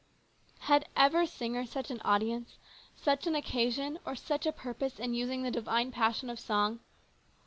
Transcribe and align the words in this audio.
Had 0.61 0.89
ever 0.95 1.27
singer 1.27 1.63
such 1.63 1.91
an 1.91 2.01
audience, 2.03 2.57
such 2.95 3.27
an 3.27 3.35
occasion, 3.35 3.99
or 4.03 4.15
such 4.15 4.47
a 4.47 4.51
purpose 4.51 4.97
in 4.97 5.13
using 5.13 5.43
the 5.43 5.51
divine 5.51 5.91
passion 5.91 6.27
of 6.27 6.39
song 6.39 6.79